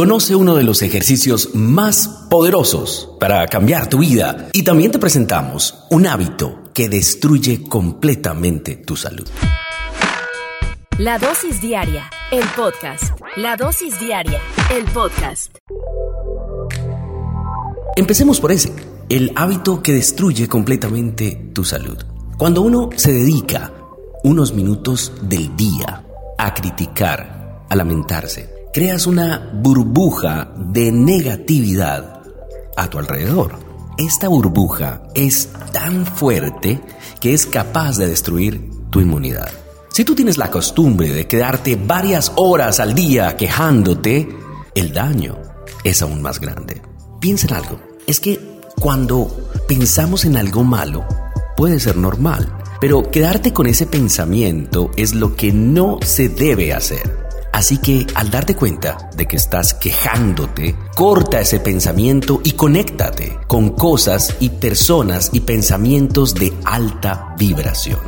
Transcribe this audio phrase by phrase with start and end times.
[0.00, 5.84] Conoce uno de los ejercicios más poderosos para cambiar tu vida y también te presentamos
[5.90, 9.28] un hábito que destruye completamente tu salud.
[10.96, 13.12] La dosis diaria, el podcast.
[13.36, 14.40] La dosis diaria,
[14.74, 15.54] el podcast.
[17.94, 18.72] Empecemos por ese,
[19.10, 21.98] el hábito que destruye completamente tu salud.
[22.38, 23.70] Cuando uno se dedica
[24.24, 26.06] unos minutos del día
[26.38, 32.22] a criticar, a lamentarse, creas una burbuja de negatividad
[32.76, 33.54] a tu alrededor.
[33.98, 36.80] Esta burbuja es tan fuerte
[37.20, 39.50] que es capaz de destruir tu inmunidad.
[39.90, 44.28] Si tú tienes la costumbre de quedarte varias horas al día quejándote,
[44.74, 45.36] el daño
[45.84, 46.80] es aún más grande.
[47.20, 47.80] Piensa en algo.
[48.06, 48.40] Es que
[48.80, 51.04] cuando pensamos en algo malo,
[51.56, 57.19] puede ser normal, pero quedarte con ese pensamiento es lo que no se debe hacer.
[57.60, 63.72] Así que al darte cuenta de que estás quejándote, corta ese pensamiento y conéctate con
[63.76, 68.00] cosas y personas y pensamientos de alta vibración.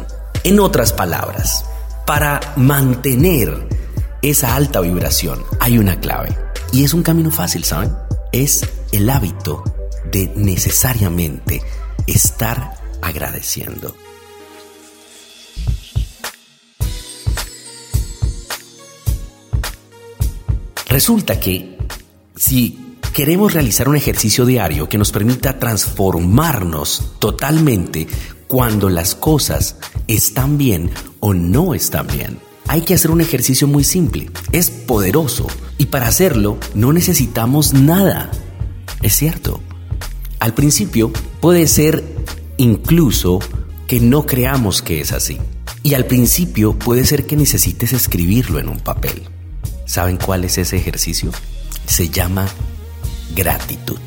[0.42, 1.66] En otras palabras,
[2.06, 3.68] para mantener
[4.22, 6.34] esa alta vibración hay una clave.
[6.72, 7.94] Y es un camino fácil, ¿saben?
[8.32, 9.64] Es el hábito
[10.10, 11.60] de necesariamente
[12.06, 13.94] estar agradeciendo.
[20.92, 21.78] Resulta que
[22.36, 28.06] si queremos realizar un ejercicio diario que nos permita transformarnos totalmente
[28.46, 30.90] cuando las cosas están bien
[31.20, 34.30] o no están bien, hay que hacer un ejercicio muy simple.
[34.52, 35.46] Es poderoso
[35.78, 38.30] y para hacerlo no necesitamos nada.
[39.00, 39.62] Es cierto.
[40.40, 42.04] Al principio puede ser
[42.58, 43.38] incluso
[43.86, 45.38] que no creamos que es así.
[45.82, 49.22] Y al principio puede ser que necesites escribirlo en un papel.
[49.84, 51.30] ¿Saben cuál es ese ejercicio?
[51.86, 52.46] Se llama
[53.34, 53.98] gratitud.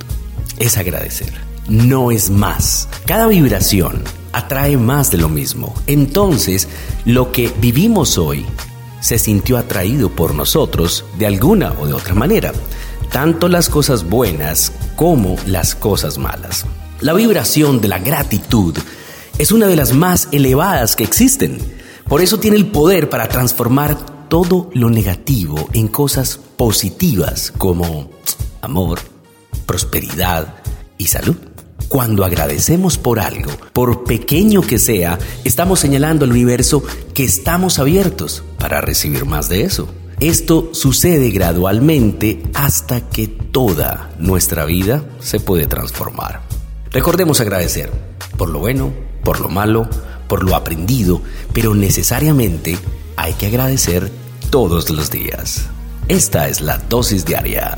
[0.57, 1.33] Es agradecer.
[1.67, 2.87] No es más.
[3.05, 5.73] Cada vibración atrae más de lo mismo.
[5.87, 6.67] Entonces,
[7.05, 8.45] lo que vivimos hoy
[9.01, 12.53] se sintió atraído por nosotros de alguna o de otra manera.
[13.11, 16.65] Tanto las cosas buenas como las cosas malas.
[17.01, 18.75] La vibración de la gratitud
[19.37, 21.59] es una de las más elevadas que existen.
[22.07, 28.09] Por eso tiene el poder para transformar todo lo negativo en cosas positivas como
[28.61, 28.99] amor,
[29.65, 30.55] prosperidad
[30.97, 31.37] y salud.
[31.87, 38.43] Cuando agradecemos por algo, por pequeño que sea, estamos señalando al universo que estamos abiertos
[38.59, 39.87] para recibir más de eso.
[40.19, 46.41] Esto sucede gradualmente hasta que toda nuestra vida se puede transformar.
[46.91, 47.89] Recordemos agradecer
[48.37, 48.91] por lo bueno,
[49.23, 49.87] por lo malo,
[50.27, 51.21] por lo aprendido,
[51.53, 52.77] pero necesariamente
[53.15, 55.69] hay que agradecer todos los días.
[56.07, 57.77] Esta es la dosis diaria.